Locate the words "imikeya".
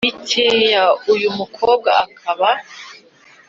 0.03-0.83